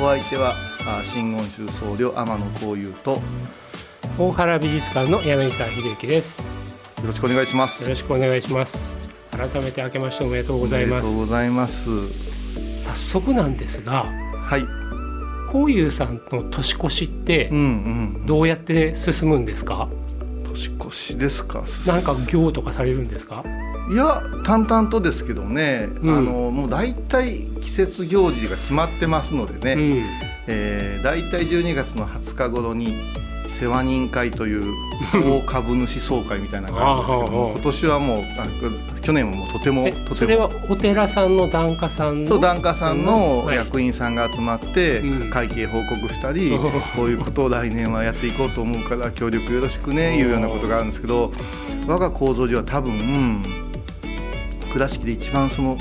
[0.00, 0.54] お相手は
[0.86, 3.18] あ真言宗僧侶天野幸雄とよ
[4.18, 6.42] 大原美術館の柳沢秀幸です。
[7.06, 7.82] ろしくお願いします。
[7.82, 8.78] よろしくお願いします。
[9.30, 11.88] 改めて明けましておめでとうございまおめでとうごすざいます。
[12.78, 14.04] 早速なんですが
[14.42, 14.62] はい。
[15.50, 18.26] こういうさんの年越しってうんうん。
[18.26, 19.88] どうやって進むんですか？
[20.56, 21.64] 年越しですか？
[21.86, 23.44] なんか行とかされるんですか？
[23.92, 26.16] いや淡々とですけどね、うん。
[26.16, 30.04] あのもう大体季節行事が決まってますのでね、うん。
[30.48, 32.96] えー、大体12月の20日頃に
[33.58, 34.74] 世話人会という
[35.14, 40.14] 大株主総会みたいなのがあるんですけども今年はもうあ去年はもうとてもえとても。
[40.14, 42.28] それはお寺さんの檀家さんの？
[42.28, 43.56] そう檀家さんのはい。
[43.56, 45.30] 役員さんが集まってうん。
[45.30, 51.32] 会計報告したり、うんこういうことを来年はやっていこうと思うから協力よろしくねいうようなことがあるんですけど
[51.86, 53.42] 我が構造上は多分
[54.72, 55.78] 倉敷で一番その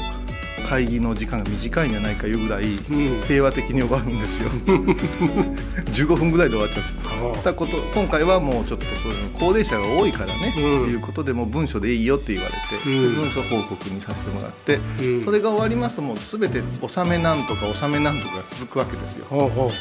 [0.65, 3.21] 会議の時間が短いんじゃないかいうぐらいうん。
[3.21, 4.49] 平和的に終わるんですよ。
[5.93, 10.89] 15分ぐらいで終わっちゃうんですたこと今回はもうちょっとそういうの高齢者が多いからね、うん。
[10.89, 13.15] いうことでもう文書でいいよって言われて、うん。
[13.15, 15.23] で文書報告にさせてもらって、うん。
[15.23, 19.25] それが終わりますともう全て納めなんとか納めなんとかが続くわけですよ。
[19.29, 19.71] ほうほ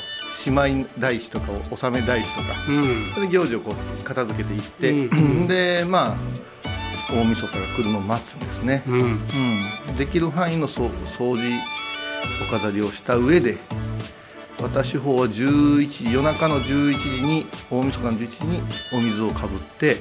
[0.46, 2.46] 姉妹大師とか納め大師とか。
[2.68, 3.12] ううん。
[3.14, 5.46] それで行事をこう片付けていって、うん。
[5.46, 6.53] でまあ
[7.10, 9.00] 大晦日が来るのを待つんですね、うん。
[9.00, 11.60] うん、できる範囲のそう掃除
[12.48, 13.58] お飾りをした上で
[14.60, 18.60] 私方は11時夜中の11時に大晦日の11時に
[18.92, 19.98] お水をかぶって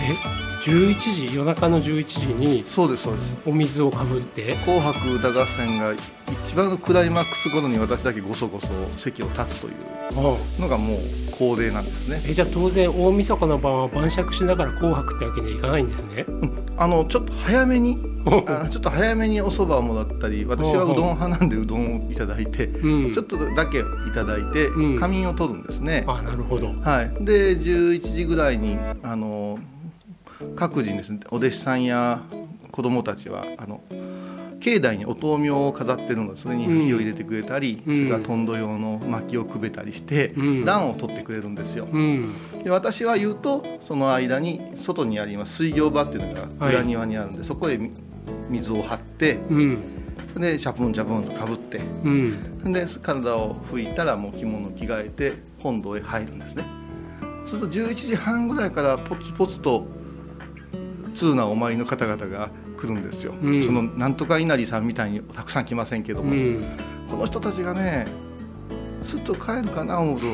[0.00, 0.47] え？
[0.68, 3.38] 11時夜中の11時にそうですそうです。
[3.46, 8.68] お水をかぶって「紅白歌合戦」が一番のクライマックス頃に私だけごそごそ
[8.98, 9.72] 席を立つという
[10.10, 10.98] あのがもう
[11.38, 12.22] 恒例なんですね。
[12.26, 16.26] えじゃあ当然大晦日の晩は晩酌しながら紅白ってわけにはいかないんですね。
[16.76, 17.98] あのちょっと早めに
[18.46, 23.12] あちょっと早めにお蕎麦をもらったり私はうどん派なんでうどんをいただいてうん。
[23.12, 24.98] ちょっとだけいただいてうん。
[24.98, 26.74] 仮眠を取るんですね、あなるほど。
[26.82, 29.58] はい、で11時ぐらいにあの
[30.56, 32.22] 各自にですねお弟子さんや
[32.70, 33.82] 子供たちはあの
[34.60, 40.64] 境内にお灯明を飾ってるのでそれに火を入れてくれたり、うんそれからトンド用の薪をくべたりして、うん。
[40.64, 41.88] 暖を取ってくれるんですよ。
[41.90, 42.34] うん。
[42.64, 46.74] で私は言うとその間に外にあります水行場っていうのがはい。
[46.74, 47.78] 裏庭にあるんで、そこへ
[48.48, 49.82] 水を張ってうん。
[50.34, 52.72] でシャプンシャプンとかぶってうん。
[52.72, 56.64] で体を拭いたらもう着物を着替えて本堂へ入るんですね。
[57.46, 59.86] すると11時半ぐらいからポツポツと
[61.18, 63.62] 通なお参りの方々が来るんですよ、うん。
[63.62, 66.64] そのなんとか稲荷さんみたいにたくさん来ませんけども、うん。
[67.10, 68.06] この人たちがね
[69.04, 70.26] すっと帰るかな思うと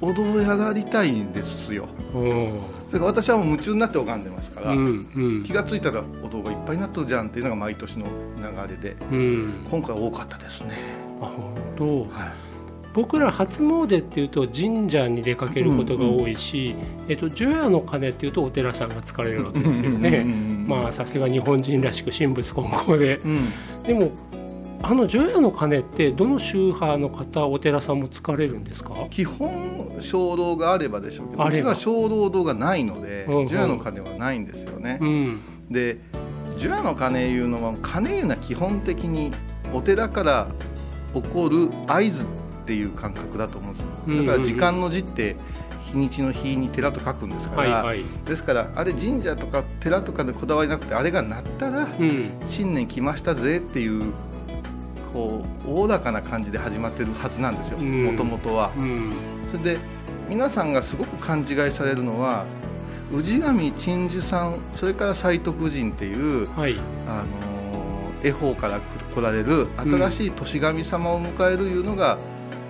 [0.00, 1.88] お堂へ上がりたいんですよ。
[2.14, 2.20] お
[2.88, 5.42] それから私はもう夢中になって拝んでますから、うんうん。
[5.42, 8.06] 気が付いたらお堂がいっぱいになっとるじゃんっていうのが毎年の
[8.36, 10.78] 流れでうん今回多かったですね
[11.20, 12.32] あ本当はい
[12.94, 16.74] 僕ら初詣っていうと神社に出かけることが多いし、
[17.08, 23.18] えっと、除夜の鐘っていうとお寺さんが疲れるわけですようんうんねさすが日本人らしく神仏混合で。
[23.18, 23.48] うん。
[23.82, 24.10] でも
[24.84, 29.06] あの除夜の鐘ってどの宗派の方お寺さんも疲れるんですか？
[29.10, 31.72] 基本鐘楼があればでしょうけどあれば。
[31.72, 33.48] うちは鐘楼堂がないのでうんうん。
[33.48, 34.98] 除夜の鐘はないんですよね。
[35.00, 35.40] う、ん。
[35.70, 35.98] で
[36.58, 39.30] 除夜の鐘いうのは鐘いうのは基本的に
[39.72, 40.48] お寺から
[41.14, 42.26] 起こる合図
[42.62, 44.26] っていう感覚だと思うんですうんうんうん。
[44.26, 45.36] よだから時間の字って
[45.84, 48.04] 日にちの日に寺と書くんですから、はいはい。
[48.24, 52.30] ですからあれ神社とか寺とかでこだわりなくてあれが鳴ったらうん。
[52.46, 54.12] 新年来ましたぜっていう
[55.12, 58.04] こうおおらかな感じで始まってるはずなんですようん。
[58.04, 58.70] もともとは。
[58.78, 59.12] うん。
[59.50, 59.78] それで
[60.28, 62.46] 皆さんがすごく勘違いされるのは
[63.10, 66.76] 氏神鎮守さんそれから斎徳神っていう、はい。
[67.06, 67.52] あのー
[68.24, 72.18] 恵方から来られる新しい年神様を迎えるいうのが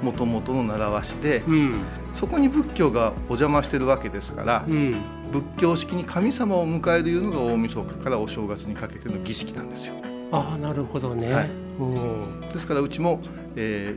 [0.03, 1.85] もともとの習わしで、うん。
[2.15, 4.97] そこに仏教がお邪魔してるわけですから、うん。
[5.33, 9.95] 仏教式に神様を迎えるいうのが大晦日からお正月にかけての儀式なんですよ。
[10.31, 11.51] ああなるほどね、はい。
[11.79, 12.41] うん。
[12.53, 13.21] ですからうちも、
[13.55, 13.97] え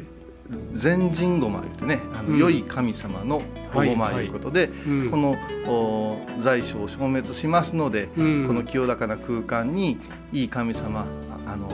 [0.50, 2.38] ー、善人ごま言ってねあの、うん。
[2.38, 3.42] 良い神様の
[3.74, 5.10] おごまはいはいいうことで、うん。
[5.10, 5.36] この
[5.68, 8.48] お在所を消滅しますので、うん。
[8.48, 10.00] この清らかな空間に
[10.31, 11.08] いい神様
[11.46, 11.69] ああの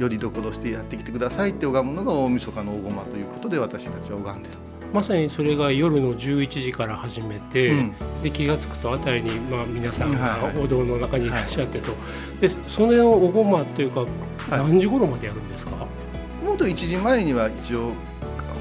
[0.00, 4.54] よりどころしてやってきてくださいって拝むのが大晦日のおごまということで私たちは拝んでる、
[4.94, 7.94] まさにそれが夜の11時から始めて、うん。
[8.22, 10.64] で気が付くとあたりに、まあ、皆さんがはいはい。
[10.64, 11.92] お堂の中にいらっしゃってと、
[12.40, 14.08] でそれのおごまというか、はい。
[14.50, 15.72] 何時頃までやるんですか、
[16.44, 17.92] もうと1時前には一応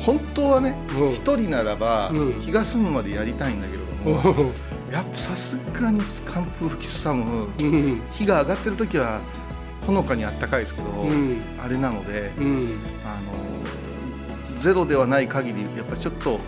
[0.06, 1.12] 本当はねうん。
[1.14, 2.34] 一人ならばうん。
[2.42, 4.54] 気が済むまでやりたいんだけれども、う
[4.92, 7.48] やっぱさすがに寒風吹きすさむ。
[7.64, 8.02] ん。
[8.12, 9.22] 日が上がってる時は
[9.90, 11.42] ほのかにあったかいですけど、うん。
[11.60, 12.80] あれなのでうん。
[13.04, 16.40] あのゼロではない限りやっぱりちょっと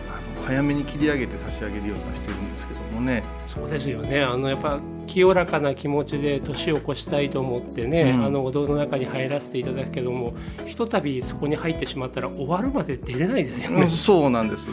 [0.46, 3.24] 早めに切り上げて差し上げるようにはしてるんですけどもね。
[3.48, 4.22] そうですよね。
[4.22, 8.26] あのやっぱ清らかな気持ちで年を越したいと思ってね、うん。
[8.26, 10.34] あのお堂の中に入らせていただくけども
[10.68, 13.84] ひとたびそこに入ってしまったら終わるまで出れないですよね。
[13.84, 14.68] うんそうなんです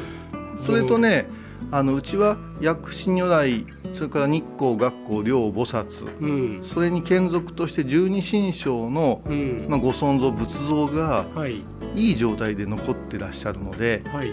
[0.58, 1.26] それとね
[1.70, 6.06] あのうちは薬師如来それから日光学校両菩薩。
[6.20, 6.64] うん。
[6.64, 9.66] それに眷属として十二神将の、うん。
[9.69, 11.62] まあ、ご尊像仏像がはい。
[11.94, 14.31] いい状態で残ってらっしゃるのではい、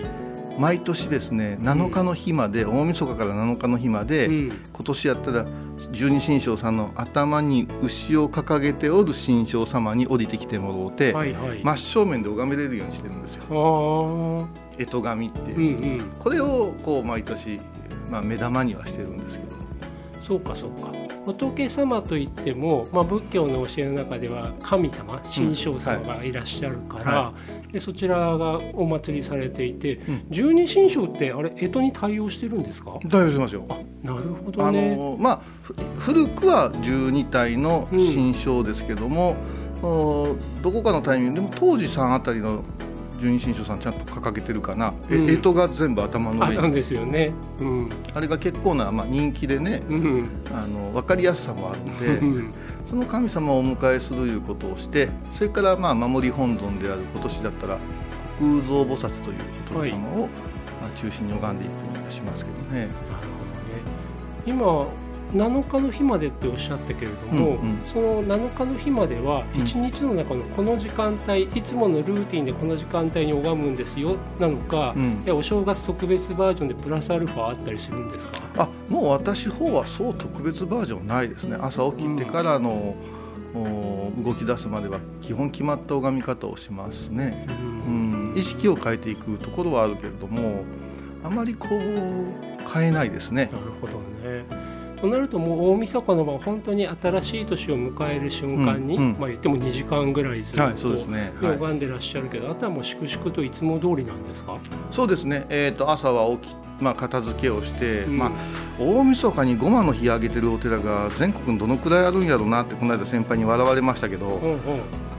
[0.59, 4.49] 毎年ですね7日の日まで、大晦日から7日の日まで、うん。
[4.49, 5.45] 今年やったら
[5.91, 16.09] 十二神将さんの頭に牛を掲げておる神将様に降りてきてもろうて、はいはい、真正面で拝めれるようにしてるんですよ干支神っていう、うんうん。
[16.19, 17.59] これをこう毎年、
[18.11, 19.55] まあ、目玉にはしてるんですけど。
[20.21, 20.91] そうかそうか。
[21.25, 27.33] 仏様といっても、まあ、仏教の教えの中では神様神将様がいらっしゃるから、は
[27.71, 30.25] でそちらがお祭りされていて、ん。
[30.29, 32.99] 十二神将ってあれ干支に対応してるんですか？
[33.05, 33.65] 大丈夫しますよ。
[33.69, 39.35] あなるほどあねのまあふ古くは12体の神将ですけども、
[39.81, 42.63] おどこかのタイミングでも当時さんあたりの
[43.19, 45.41] 十二神将さんちゃんと掲げてるかな、えうん。
[45.41, 46.57] 干支が全部頭の上に。
[46.59, 47.33] あなんですよね。
[47.59, 47.89] うん。
[48.13, 50.29] あれが結構な、まあ、人気でねうん。
[50.53, 52.51] あの分かりやすさもあってうん。
[52.87, 57.79] その神様をお迎えするいうことをしてそれからまあ守り本尊である今年だったら
[58.39, 59.37] 空蔵菩薩という
[59.69, 60.27] 仏様を、
[60.81, 62.79] まあ、中心に拝んでいくようにしますけどね。
[62.81, 63.81] なるほどね。
[64.45, 64.87] 今
[65.35, 67.77] 7日の日までっておっしゃったけれども、うんうん。
[67.91, 69.61] その7日の日まではうん。
[69.61, 75.21] 1日の中のこの時間帯、いつものルーティンでこの時間帯に拝むんですよなのか、うん。
[75.25, 78.39] いやお正月特別バージョンでプラスアルファあったりするんですか？
[78.57, 81.57] あもう私方はそう特別バージョンないですね。
[81.59, 82.95] 朝起きてからの、
[83.53, 87.47] お動き出すまでは基本決まった拝み方をしますね、
[87.87, 90.63] うん、意識を変えていくところはあるけれども
[91.23, 93.49] あまりこう変えないですね。
[93.53, 94.74] なるほどね。
[94.95, 99.19] となるともう大晦日の晩本当に新しい年を迎える瞬間に、うんうん。
[99.19, 101.33] まあ言っても2時間ぐらいずっと、ね。
[101.41, 101.57] はい。
[101.57, 104.57] 拝んでらっしゃるけど、あとはもう粛々といつも通りなんですか、
[104.91, 108.17] そうですね、えー、と朝は起き、まあ、片付けをして、うん。
[108.17, 108.31] まあ、
[108.79, 114.59] 大晦日にごまの日あげてるお寺が全国にどのくらいあるんやろうなってこの間先輩に笑われましたけど、うんうん。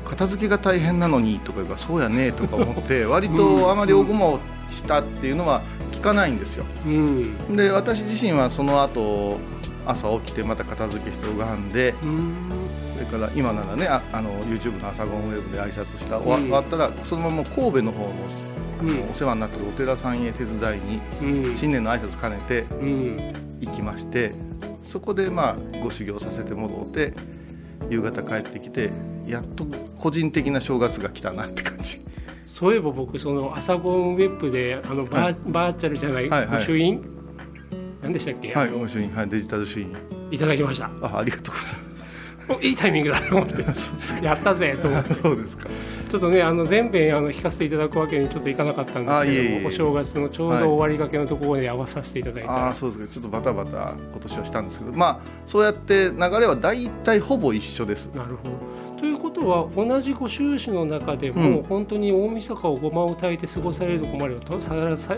[0.05, 5.63] 片付けが大変なのにとか言うからそうやねとか思って 割とあまりおごまをしたっていうのは
[5.93, 6.65] 聞かないんですよ。
[6.87, 7.57] うん。
[7.57, 9.39] で私自身はその後
[9.87, 12.49] 朝起きてまた片付けして拝んでうん。
[12.95, 16.43] それから今ならねああの YouTube の朝ごはんウェブで挨拶した終わうん。
[16.45, 18.15] 終わったらそのまま神戸の方の
[19.11, 21.01] お世話になってるお寺さんへ手伝いに
[21.49, 21.57] うん。
[21.57, 23.33] 新年の挨拶兼ねてうん。
[23.61, 24.33] 行きまして
[24.85, 27.15] そこでまあご修行させてもらって
[27.91, 28.91] 夕方帰ってきて
[29.27, 29.65] やっと
[29.97, 32.01] 個人的な正月が来たなって感じ。
[32.53, 36.59] そういえば僕その朝ごんウェブであのバー,、はいバーチャルじゃない、はいはい。
[36.59, 37.16] 御朱印
[38.07, 39.97] 何でしたっけ、はいあの御朱印はいデジタル朱印
[40.31, 40.91] いただきました。
[41.03, 41.87] あありがとうござい
[42.49, 43.65] おいいタイミングだと思って。
[44.25, 45.69] やったぜと思ってますそうですか。
[46.09, 49.67] ちょっとねあの全編あの聞かせていただくわけにちょっといかなかったんですけどもあいえいえ。
[49.67, 53.15] お正月のちょうど終わりがけのところで合わさせていただいたら、ああそうですか。
[53.15, 54.93] ちょっとバタバタ今年はしたんですけど。
[54.93, 58.07] まあそうやって流れは大体ほぼ一緒です。
[58.15, 61.63] なるほどということは同じご収支の中でも、うん。
[61.63, 64.61] 本当に大晦日をごまを炊いて過ごされるとこまではと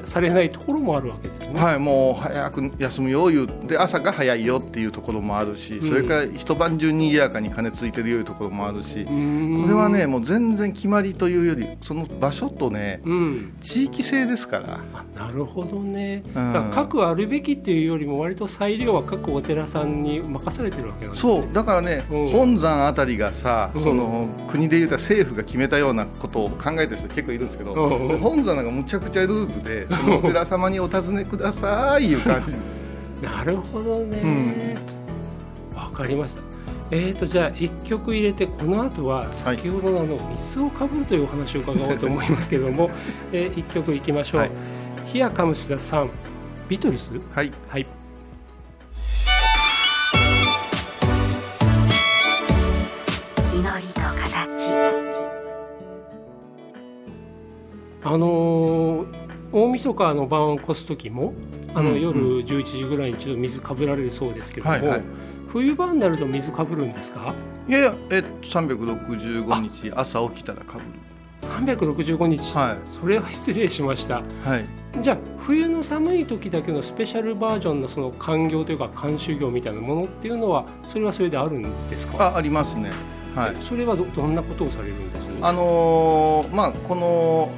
[0.07, 1.61] されないところもあるわけですね。
[1.61, 9.63] はいもう早く休むよ言うで朝が早いよっていうところもあるし、それから一晩中にぎやかに鐘ついてるよいうところもあるし、うーん。
[9.63, 14.81] これはねもう全然決まりというよりその場所とねうん、地域性ですから。
[14.93, 16.53] あなるほどね、うん。
[16.53, 21.37] だから各あるべきっていうよりも割と裁量は各お寺さんに任されてるわけなんですね。
[21.43, 22.29] そうだからね、うん。
[22.29, 32.57] 本山あたりがさか、その国でいうと政府が決めたようなことを考えてる人結構いるんですけど、本山がむちゃくちゃルーズでそのお寺様にお尋ねくださいいう感じ。
[33.23, 34.77] なるほどね。
[35.75, 36.43] わ、かりました。
[36.91, 42.91] えーとじゃあ1曲入れてこの後は先ほどのあの水をかぶるというお話を伺おうと思いますけれども、
[43.31, 44.51] えー、1曲いきましょう
[45.05, 46.11] 「ヒアカムスダさん
[46.67, 47.98] ビトルズ」はい、はい
[58.09, 61.33] あのー大晦日の晩を越す時も
[61.75, 65.03] あの、うん夜11時ぐらいにちょっと水かぶられるそうですけども、はいはい。
[65.49, 67.35] 冬場になると水かぶるんですか？
[67.67, 70.87] いやいや、えっと、365日朝起きたらかぶる
[71.41, 72.77] 365日、はい。
[73.01, 74.17] それは失礼しました。
[74.45, 74.67] はい。
[75.01, 82.33] じゃあ冬の寒い時だけのスペシャルバージョンのその寒行というか寒修行みたいなものっていうのはそれはそれであるんですか？
[82.33, 82.91] あありますね。
[83.35, 83.57] はい。
[83.67, 85.29] それはどどんなことをされるんです？
[85.41, 87.51] あのーまあこの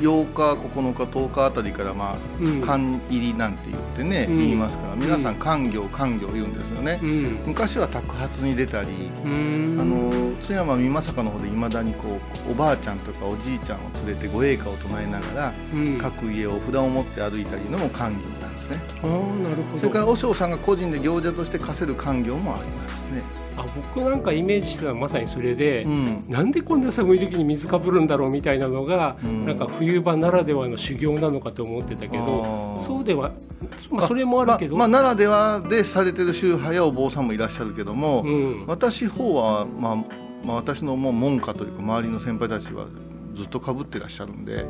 [0.00, 2.60] 8日9日10日あたりからまあうん。
[2.62, 4.38] 寒入りなんて言ってね、うん。
[4.38, 7.38] 言いますから皆さうん寒行寒行言うんですよね、うん。
[7.46, 18.80] 昔は托発に出たり、あの津山美政の方でいまだにこうおばあちゃんとかおじいちゃんを連れてご栄華を唱えながら、うん、各家を札を持って歩いたりのも寒行なんですね。
[19.78, 23.35] それから和尚さんが個人で行者として課せる寒行もありますね、あ
[23.94, 29.46] 僕なんかイメージしてたのはまさにそれで、うん、なんでこんな寒い時に水かぶるんだろうみたいなのが、うん。
[29.46, 33.32] なんか冬場ならではの修行なのかと思ってたけどそうでは、
[33.90, 38.30] まあ、それもあるけど、まあまあならではでされてる宗派やお坊さんもいらっしゃるけども、う
[38.62, 39.96] ん、私方は、まあ
[40.44, 42.86] まあ、私のもう門下というか周りの先輩たちは
[43.36, 44.64] ずっとかぶってらっしゃるんで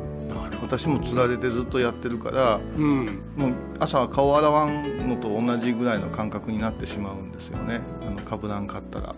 [0.61, 3.05] 私もつられてずっとやってるからど、うん、
[3.37, 7.81] もう朝は顔洗わんのと同じぐらいの感覚になってしまうんですよね。
[8.05, 9.15] あのかぶらんかったら。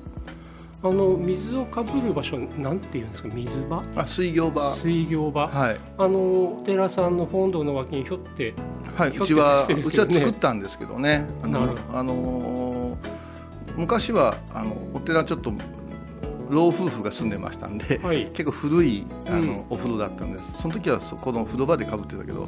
[0.81, 3.29] あの水をかぶる場所なんていうんですか？
[3.33, 3.83] 水場？
[3.95, 4.73] あ水行場。
[4.75, 8.53] 水行場、はい、あのお寺さんの本堂の脇にひょって
[8.95, 11.27] はい、うちはうちは作ったんですけどね。
[11.43, 13.19] あの、あのー
[13.77, 15.53] 昔はあのお寺ちょっと
[16.49, 18.25] 老夫婦が住んでましたんで、はい。
[18.27, 19.63] 結構古いあの、うん。
[19.69, 20.53] お風呂だったんです。
[20.61, 22.47] その時はそこの風呂場でかぶってたけど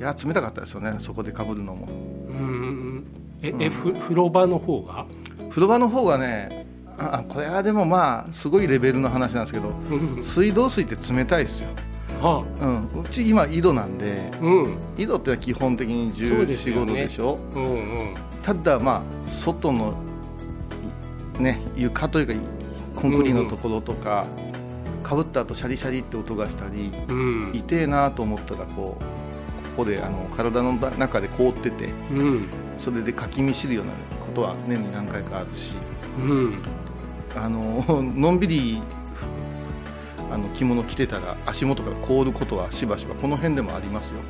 [0.00, 0.96] いや冷たかったですよね。
[0.98, 1.86] そこでかぶるのも。
[1.86, 1.90] う
[2.32, 3.04] ん
[3.42, 3.62] え、うん。
[3.62, 5.06] えふ風呂場の方が？
[5.50, 6.66] 風呂場の方がね
[6.98, 11.70] あこれはでもまあすごいレベルの話なんですけどうん水道水って冷たいですよ、
[12.20, 12.44] は
[12.94, 14.78] うん、うち今井戸なんであうん。
[14.96, 17.38] 井戸って基本的にそうですよ1415ね度でしょ？
[17.54, 17.76] うんう
[18.10, 18.14] ん。
[18.42, 19.94] ただまあ外の
[21.38, 22.34] ね床というか
[23.02, 24.26] コンクリのところとか、
[25.02, 27.50] かぶった後シャリシャリって音がしたりうん。
[27.52, 29.02] 痛えなと思ったらこう
[29.70, 32.46] ここであの体の中で凍っててうん。
[32.78, 33.92] それでかきみしるような
[34.24, 35.74] ことは年に何回かあるし
[36.18, 36.62] うん。
[37.34, 38.80] あののんびり
[40.30, 44.20] あの着物着てたら足元から凍ることはしばしばこの辺でもありますよ。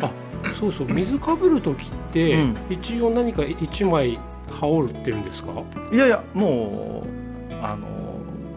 [0.00, 0.10] あ
[0.58, 0.86] そうそう。
[0.92, 2.56] 水かぶる時って、うん。
[2.70, 4.16] 一応何か一枚
[4.48, 5.50] 羽織るってるんですか？
[5.92, 7.02] いやいやも
[7.50, 7.86] うあの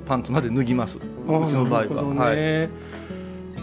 [0.09, 0.97] パンツまで脱ぎます。
[0.97, 1.01] う
[1.47, 2.69] ちの場合は、はい。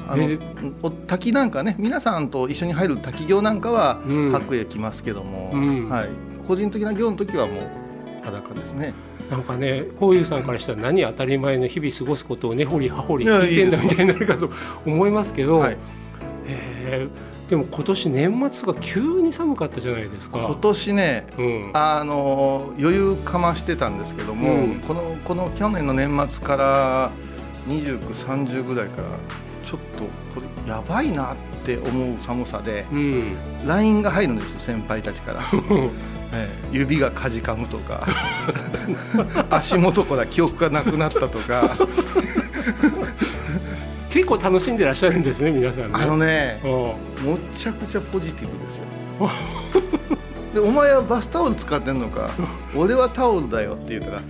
[0.09, 4.31] あの滝なんかね皆さんと一緒に入る滝行なんかはうん。
[4.31, 5.88] 白衣着ますけども、うん。
[5.88, 6.09] はい、
[6.47, 8.95] 個人的な行の時はもう裸ですね。
[9.29, 14.49] なんかねこういうさんからしたら何当たり前の日々過ごすことを根掘り葉掘り聞いてんだみたいになるかと
[14.87, 15.76] 思いますけど、はい。
[16.47, 20.41] えーでも今年年末が急に寒かったじゃないですか。
[20.41, 24.81] 今年ねうん、あの余裕かましてたんですけども、うん。
[24.81, 27.11] このこの去年の年末から
[27.69, 29.09] 2930ぐらいから
[29.65, 35.41] ちょっとこれやばいなって思う寒さでうん、LINE が入るんですよ先輩たちから、
[36.33, 38.09] ええ指がかじかむとか。
[39.50, 41.76] 足元から記憶がなくなったとか
[44.16, 45.90] 結構楽しんでらっしゃるんですね皆さんね。
[45.92, 46.66] あのねう。
[46.66, 48.85] んむちゃくちゃポジティブですよ。
[50.54, 52.30] でお前はバスタオル使ってんのか？
[52.75, 54.23] 俺はタオルだよって言ったら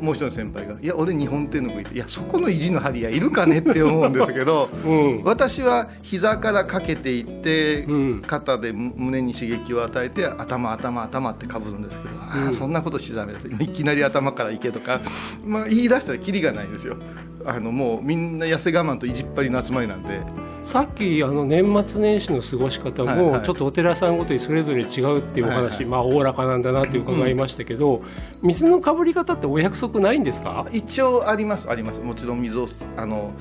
[0.00, 5.22] もう一人の先輩が「いや俺日本手ぬぐい」って「いやそこの意地の張り合いいるかね?」って思うんですけど うん。
[5.24, 8.22] 私は膝からかけていって、うん。
[8.22, 12.48] 肩で胸に刺激を与えて頭頭頭ってかぶるんですけど、あうん。
[12.48, 15.00] あそんなことしだといきなり頭からいけとか、
[15.44, 16.96] まあ、言い出したらキリがないんですよ。
[17.44, 20.20] あのもうみんな痩せ我慢と意地っ張りの集まりなんで
[20.68, 28.02] さっきあの年末年始の過ごし方もちょっとお寺さんごとにそれぞれ違うっていうお話、まあおおらかなんだなって伺いましたけど、
[28.42, 30.66] 水のかぶり方ってお約束ないんですか？
[30.70, 32.00] 一応ありますあります。
[32.00, 33.32] もちろん水をあの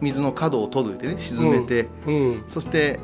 [0.00, 3.00] 水の角を取るでね沈めて、うん、そして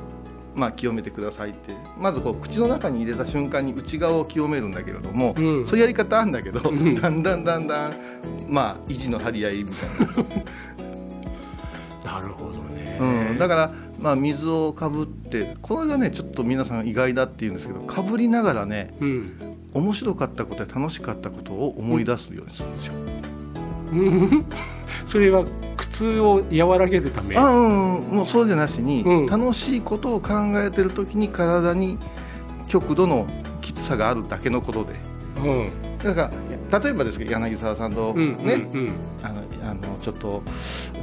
[0.54, 1.74] まあ、清めてくださいって。
[1.98, 5.66] まずこう口の中に入れた瞬間に内側を清めるんだけれども、うん。
[5.66, 6.94] そういうやり方あるんだけど、ん。
[6.94, 7.92] だんだんだんだん
[8.46, 9.88] まあ維持の張り合いみたい
[12.06, 12.12] な。
[12.20, 12.73] なるほどね、
[13.04, 19.54] うん、だから、まあ、水をかぶってこれがねちょっと皆さん意外だっていうんですけどかぶりながらねうん。
[19.74, 22.94] 面白かったことや楽しかったことを思い出すようにするんですよ。
[23.92, 24.46] うん。
[25.04, 25.44] それは
[25.76, 27.36] 苦痛を和らげるため。
[27.36, 29.26] あうんもうそうじゃなしに、うん。
[29.26, 31.98] 楽しいことを考えてる時に体に
[32.68, 33.26] 極度の
[33.60, 34.94] きつさがあるだけのことで。
[35.44, 35.70] うん。
[35.98, 36.30] だか
[36.70, 38.92] ら例えばですけど柳沢さんとうんね、うん。
[39.22, 40.42] あのあのちょっと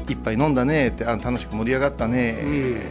[0.08, 2.39] 一杯飲んだねってあの楽しく盛り上がったね、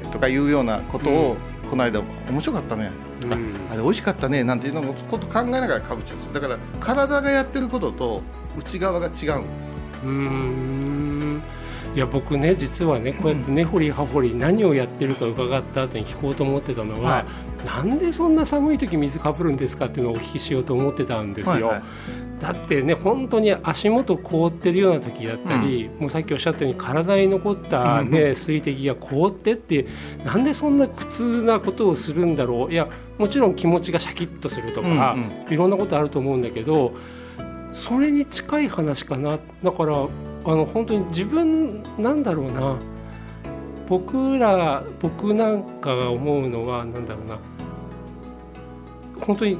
[0.05, 0.11] うん。
[0.11, 1.37] とかいうようなことを、
[1.69, 2.90] この間面白かったね。
[3.21, 3.55] とか、うん。
[3.71, 6.35] あれ美味しかったねなんていうのもこと考えながらかぶっちゃう。
[6.35, 8.23] だから体がやってることと
[8.57, 9.12] 内側が違う。
[9.12, 11.43] うーん。
[11.95, 17.67] いや僕ね実はねこうやって根掘り葉掘り何をやってるか伺った後に聞こうと思ってたのは、はい。
[17.67, 21.83] なんでそんな寒い時水かぶるんですかっていうのをお聞きしようと思ってたんですよ、はいはい
[22.40, 29.87] だってね本当に足元凍ってるような時だったり、もうさっきおっしゃったように体に残った、ね水滴が凍ってって
[30.25, 32.73] なんでそんな苦痛なことをするんだろう。
[32.73, 35.14] いやもちろん気持ちがシャキッとするとか、
[35.49, 35.52] うん。
[35.52, 36.94] いろんなことあると思うんだけど
[37.73, 39.38] それに近い話かな。
[39.62, 42.78] だからあの本当に自分なんだろうな。
[43.87, 47.38] 僕ら僕なんかが思うのはなんだろうな。
[49.20, 49.59] 本当に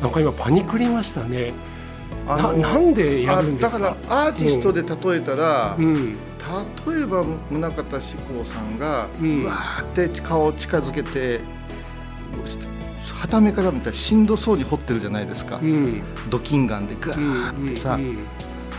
[0.00, 1.52] なんか今パニクりましたね
[2.34, 3.76] あのななんでやるんですか？
[3.76, 6.16] あだからアーティストで例えたら、うん。
[6.96, 11.40] 例えば宗像志功さんが、ううんわーって顔を近づけて
[13.20, 16.02] はためから見たらしんどそうに彫ってるじゃないですか、うん。
[16.30, 18.18] ドキンガンでガーってさ、うん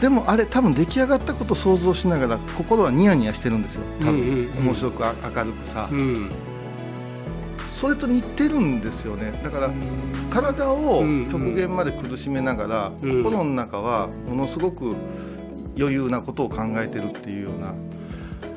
[0.01, 3.83] でもあれ多分出来上がったことを想像しながら心はニヤニヤしてるんですよ。
[4.01, 4.65] 多分、うんうんうん。
[4.65, 6.29] 面白くあ明るくさ、うん
[7.83, 9.37] それと似てるんですよね。
[9.43, 9.69] だから、
[10.31, 13.21] 体を極限まで苦しめながら、うん。
[13.21, 14.95] 心の中はものすごく
[15.77, 17.75] 余裕なことを考えてるっていうような、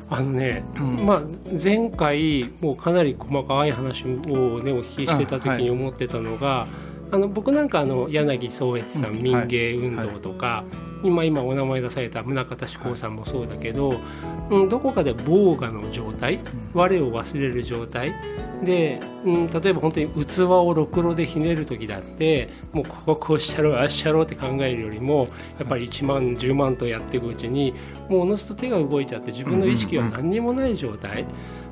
[0.09, 1.05] あのね、うん。
[1.05, 1.21] まあ、
[1.61, 6.67] 前回もうかなり細かい話を、ね、お聞きしてた時に思ってたのが、あ
[7.17, 10.63] の僕なんかあの柳宗悦さん民芸運動とか、
[11.03, 13.99] 今今お名前出された宗像志功さんもそうだけど、
[14.49, 16.39] うん、どこかで防我の状態、
[16.73, 18.13] 我を忘れる状態
[18.63, 25.27] で、うん、例えば本当に器をろくろでひねる時だってもうこここうしちゃろうああしちゃろうって考えるよりも
[25.59, 27.73] やっぱり1万10万とやっていくうちに
[28.09, 31.25] もうおのずと手が動いちゃって自分の意識は何にもない状態、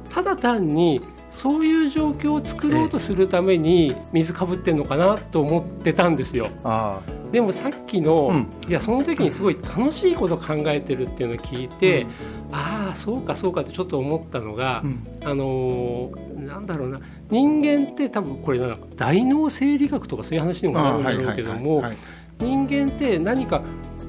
[0.09, 1.01] ただ単に
[1.35, 6.47] そういう状況を作ろうとするために水かぶってんのかなと思ってたんですよ。
[6.63, 7.01] あ
[7.33, 8.47] でもさっきの、うん。
[8.69, 12.07] いやその時にすごい楽しいこと考えてるっていうのを聞いて、
[12.53, 15.07] ああそうかそうかってちょっと思ったのが、うん。
[15.23, 21.97] あのーなんだろうな人間って多分これなんか大脳生理学とかそういう話にもなるんだろうけどもはい。
[22.39, 23.61] 人間って何か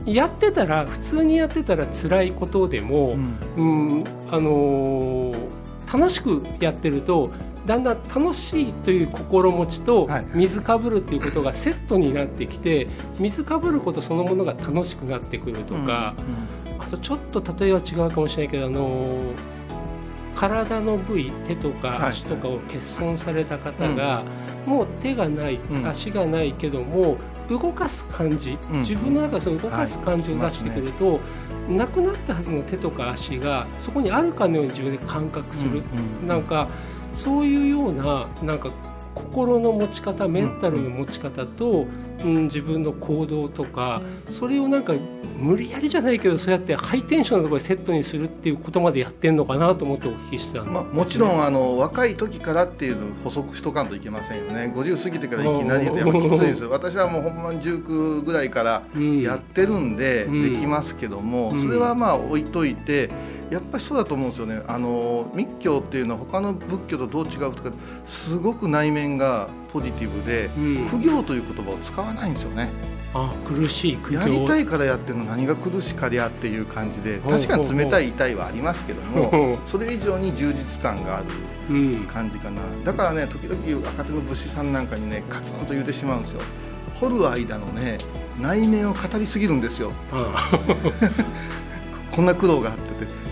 [0.05, 3.17] やってたら普通にやってたら辛いことでも、
[3.57, 3.97] うん。
[3.97, 5.56] うんあのー
[5.93, 7.33] 楽しくやってると
[7.67, 12.87] だんだん楽しいという心持ちとはい水かぶるっていうことがセットになってきて
[13.19, 16.15] 水かぶることそのものが楽しくなってくるとか、
[16.79, 19.57] あとちょっと例えは違うかもしれないけど、あのー
[20.37, 24.23] 体の部位手とかはい足とかを欠損された方が、
[24.67, 25.89] もう手がない、うん。
[25.89, 27.17] 足がないけども
[27.49, 28.79] 動かす感じ、うん。
[28.81, 31.19] 自分の中でその動かす感じを出してくると、
[31.69, 36.69] なくなったはずの手とか足がそこにあるかのように自分で感覚する、うんうんなんか
[37.13, 38.71] そういうようななんか
[39.15, 41.89] 心の持ち方メンタルの持ち方と、うん、
[42.25, 44.95] 自分の行動とかそれをなんか
[45.39, 50.73] 無理やりじゃないけどそうやってハイテンションなところでセットにするっていうことまでやってんのかなと思ってお聞きしたんです。
[50.73, 54.73] まあ、もちろんあの若い時からっていうのを補足しとかんといけませんよね。
[54.75, 56.71] 50過ぎてからいきなりやっぱきついですよ。
[56.71, 60.55] 私はもうほんまに19ぐらいからうんやってるんでうん。
[60.55, 61.63] できますけども、うん。
[61.63, 63.11] それはまあ置いといて
[63.51, 64.61] やっぱりそうだと思うんですよね。
[64.67, 67.71] あの密教っていうのは他の仏教とどう違うとか
[68.07, 70.87] すごく内面がポジティブでうん。
[70.89, 72.71] 苦行という言葉を使わないんですよね。
[73.15, 74.21] あ苦しい苦行。
[74.21, 81.27] やりたいからやってるの何が苦しかりゃっていう感じで確かに冷たい痛いはありますけどもそれ以上に充実感がある
[81.71, 82.05] うん。
[82.07, 82.61] 感じかな。
[82.85, 86.41] だからね時々若手の武士さんなんかにねカツンと言うてしまうんですよ。
[87.01, 87.99] 掘る間のね
[88.41, 89.93] 内面を語りすぎるんですよ。
[90.11, 90.51] あ
[92.11, 92.86] こんな苦労があってて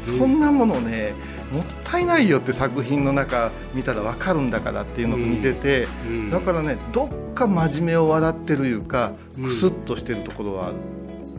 [0.05, 1.13] そんなものね
[1.53, 6.31] もったいないよって作品の中見たら分かるんだからっていうのと似てて、うん。
[6.31, 9.45] だからねどっか真面目を笑ってるいうかうん。
[9.45, 10.77] クスッとしてるところはある、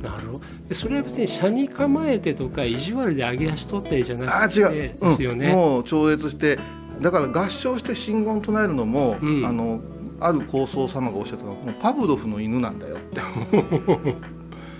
[0.01, 0.41] なるほど。
[0.69, 6.59] でそれは別に車に構えてとか意地悪で上げ足取ったりじゃなああくて違う、ですよね、うん、もう超越して
[7.01, 9.45] だから合唱して真言唱えるのも、うん。
[9.45, 9.81] あの
[10.21, 13.19] ある高僧様がおっしゃったのはパブロフの犬なんだよって。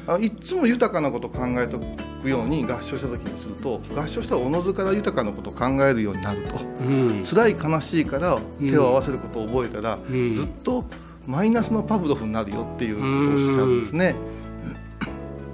[0.08, 1.80] あいっつも豊かなことを考えてお
[2.26, 6.60] くように合唱した時にすると合唱したらおのずから豊かなことを考えるようになると。
[6.84, 7.24] うん。
[7.24, 10.34] 辛い悲しいから手を合わせることを覚えたら、うん。
[10.34, 10.84] ずっと
[11.28, 14.16] マイナスのパブロフになるよっていうことをおっしゃるんですね、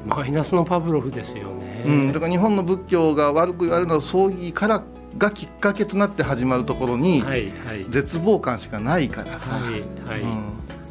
[0.06, 4.84] マイナスのパブロフですよね、うん、だから日本の仏教が悪く言われるのは葬儀から
[5.18, 7.84] がきっかけとなって始まるところにはいはい。
[7.86, 10.38] 絶望感しかないからさ、はいはい、うん、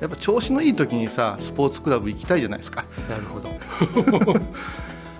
[0.01, 3.51] やっぱ調子のいい時にさスポーツクラブ行きたいじゃないですか、なるほど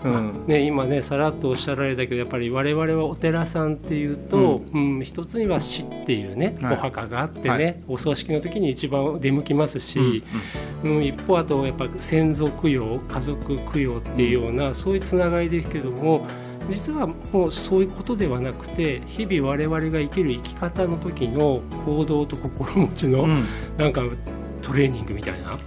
[0.05, 0.45] うん。
[0.47, 5.03] ね、今ねさらっとおっしゃられたけどやっぱり我々はお寺さんっていうと、うん。
[5.05, 6.75] 一つには死っていうね、はい。
[6.75, 7.83] お墓があってね、はい。
[7.89, 10.25] お葬式の時に一番出向きますし、
[10.85, 11.05] うん。
[11.05, 16.27] 一方あとやっぱ先祖供養家族供養っていうような、そういうつながりですけども
[16.71, 23.47] 実はもうそういうことではなくて日々我々が生きる生き方の時の行動と心持ちの、うん。
[23.77, 24.03] なんか
[24.63, 25.59] トレーニングみたいな。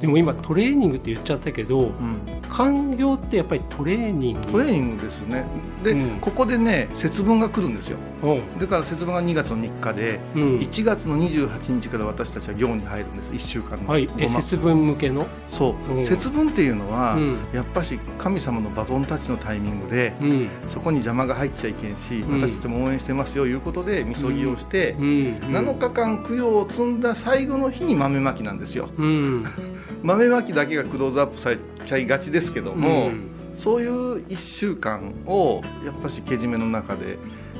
[0.00, 4.40] でも今トレーニングって言っちゃったけど、うん官業ってやっぱりトレーニング？
[4.48, 5.44] トレーニングですよね。
[5.84, 6.18] で、うん。
[6.18, 7.98] ここでね節分が来るんですよ。
[8.20, 8.34] う。
[8.34, 10.42] んだから節分が2月の3日で、うん。
[10.56, 13.30] 1月の28日から私たちは行に入るんです。
[13.30, 16.04] 1週間の、はい、節分向けの、そう、うん。
[16.04, 17.38] 節分っていうのは、うん。
[17.52, 20.48] やっぱし神様のバトンタッチのタイミングで、うん。
[20.66, 22.40] そこに邪魔が入っちゃいけんし、うん。
[22.40, 25.04] 私たちも応援してますよいうことでみそぎをして、うん、
[25.42, 28.88] 7日間供養を積んだ最後の日に豆まきなんですよ。
[28.98, 29.44] うん、
[30.02, 33.28] 豆まきだけがクローズアップされちゃいがちですけども、うん。
[33.54, 37.18] そういう1週間をやっぱしけじめの中で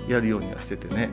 [0.09, 1.11] やるようにはしててね、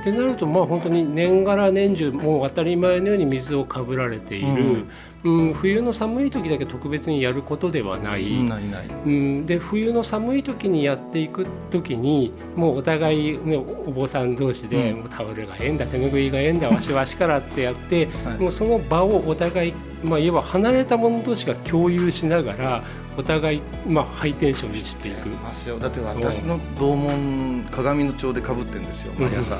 [0.00, 4.90] ってなるとまあ本当に年がら年中もう当たり前のように水をかぶられている、うん
[5.54, 8.86] 冬の寒い時だけ特別にやることではない、うん、ないない。
[8.86, 15.08] うん、で冬の寒い時にやっていく時にもうお互い、ね、お坊さん同士で、うん。
[15.08, 18.38] タオルがええんだ手ぬぐいがええんだ わしわしからってやって、はい。
[18.38, 22.84] もうその場をお互い、まあ、いわば離れた者同士が共有しながら
[23.16, 25.28] お互い、まあ、ハイテンションにしていく。
[25.28, 25.78] ますよ。
[25.78, 29.56] だって私の同門鏡の帳でかぶってるんですよ毎朝。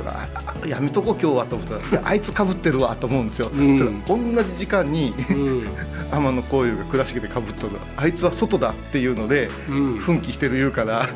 [0.00, 0.28] そしたら
[0.64, 4.04] あやめとこう今日はと思ったらいやあいつかぶってるわと思うんですよ、うん。
[4.04, 5.68] 同じ時間にうん。
[6.10, 7.76] 天野幸雄が倉敷でかぶっとる。
[7.96, 9.98] あいつは外だっていうのでうん。
[9.98, 11.06] 奮起してる言うから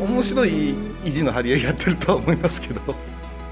[0.00, 2.80] お 面白い意地の張り合いやってるとは思いますけど。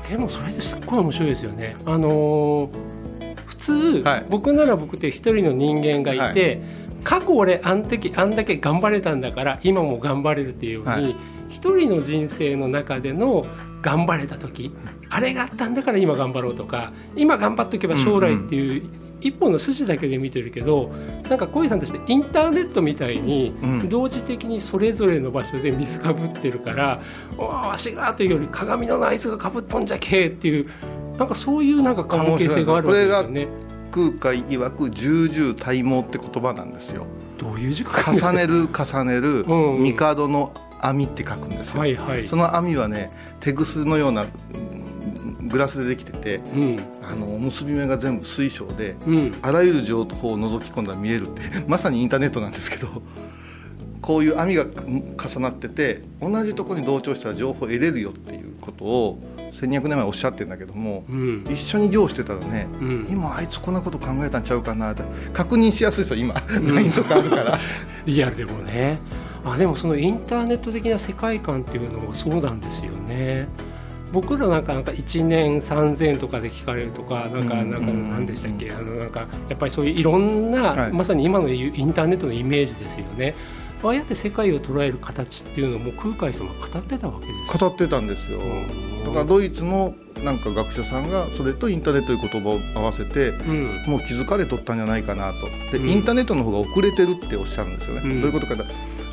[0.09, 1.77] でもそれってすっごい面白いですよね。
[1.85, 2.69] あのー
[3.47, 3.73] 普通、
[4.05, 4.27] はい。
[4.29, 6.61] 僕なら僕って一人の人間がいて、
[7.05, 11.17] 過去俺あん時あんだけ頑張れたんだから今も頑張れるっていうように、はい。
[11.49, 13.45] 一人の人生の中での
[13.83, 14.73] 頑張れた時
[15.11, 18.89] あれがあったんだから今頑張ろうとか今頑張っておけば将来っていう、
[19.23, 20.91] 一本の筋だけで見てるけど
[21.29, 23.89] なんか小井さんとしてインターネットみたいにうん。
[23.89, 27.01] 同時的にそれぞれの場所で水かぶってるから
[27.39, 30.65] 「おーわしが」というより鏡のあいつがかぶっとんじゃけっていう
[31.19, 33.49] なんかそういうなんか関係性があるわけですよね。
[33.91, 37.07] 空海曰く重々体毛って言葉なんですよ。
[37.39, 39.85] どういう時間重ねる重ねるうんうん。
[39.85, 42.27] 帝の網って書くんですよ、はいはい。
[42.27, 46.77] その網はね手ぐすのようなうんグラスでできててうん。
[47.03, 49.35] あの結び目が全部水晶でうん。
[49.43, 53.03] あらゆる情報を覗き込んだら見えるって まさにインターネットなんですけど
[54.01, 59.19] こういう網がうん重なってて同じところに同調したら情報を得れるよっていうことを
[59.53, 61.45] 1200年前おっしゃってるんだけどもうん。
[61.51, 63.07] 一緒に漁してたらねうん。
[63.09, 66.35] 今あいつこんなこと考えたんちゃうかなって確認しやすいですよ今。
[66.75, 67.59] LINE とかあるから。
[68.07, 68.99] リアルでもね
[69.45, 73.49] あでもそのインターネット的な世界観っていうのもそうなんですよね。
[74.13, 78.71] 僕らなんかなんか1年3000とかで聞かれるとかなんかうんなんか何でしたっけ？
[78.71, 80.93] あのなんかやっぱりそういういろんな、はい。
[80.93, 83.35] まさに今のインターネットのイメージですよね。
[83.83, 88.39] ああやって世界を捉える形っていうのも空海様語ってたわけです語ってたんですよ。
[88.39, 89.05] うん。
[89.05, 93.83] だからドイツのなんか学者さんがそれとインターネットという言葉を合わせてうん。
[93.89, 95.49] もう気づかれとったんじゃないかなと。
[95.73, 95.89] で、うん。
[95.89, 98.21] インターネットの方が遅れてるっておっしゃるんですよね、うん。
[98.21, 98.63] どういうことか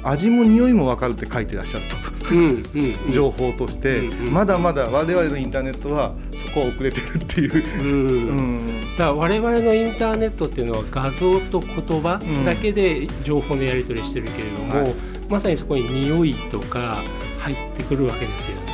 [0.03, 1.95] 味も匂いも分かるって書いてらっしゃると。
[2.31, 3.05] うんうん。
[3.05, 4.33] うん情報として、うんうん。
[4.33, 8.07] まだまだ我々のインターネットはそこは遅れてるっていう、うん。
[8.07, 8.81] うん。
[8.91, 14.93] だから我々のインターネットっていうのは画像と言葉だけで情報のやり取りしてるけれども、はい。
[15.29, 17.03] まさにそこに匂いとか
[17.39, 18.69] 入ってくるわけですよね。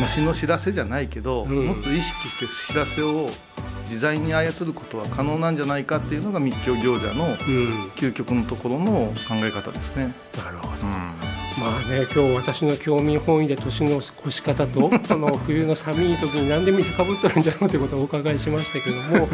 [0.00, 1.66] 虫の知らせじゃないけど、うん。
[1.66, 3.28] もっと意識して知らせを
[3.88, 7.34] 自在に操ることは可能なんじゃないかっていうのが密教行者のうん、
[7.96, 10.14] 究極のところの考え方ですね。
[10.36, 11.28] なるほど。
[11.58, 19.28] まあね、今日私の興味本位で年の越し方と その冬の寒い時になんで水かぶってるんじゃろうということをお伺いしましたけども、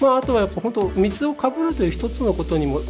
[0.00, 2.80] まあ、あとはやっぱ本当水をかぶるという一つのことにも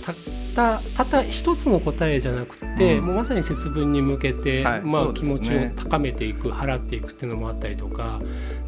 [0.57, 8.21] たたたった一つの答えじゃなくて、うん、もうまさに節分に向けて、はい、まあ、ね、気持ちを高めていく払っていくっていうのもあったりとか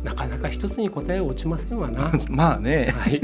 [0.05, 2.13] なかなか一つに答えは落ちませんわな。
[2.29, 3.21] まあね、はい、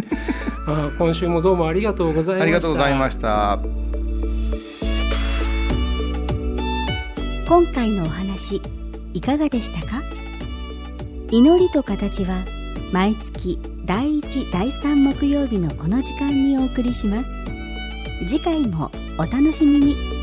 [0.67, 2.43] あ今週もどうもありがとうございました。
[2.43, 3.59] ありがとうございました。
[7.47, 8.63] 今回のお話
[9.13, 10.03] いかがでしたか？
[11.31, 12.45] 祈りと形は
[12.93, 17.64] 毎月第1第3木曜日のこの時間にお送りします
[18.27, 20.14] 次回もお楽しみに。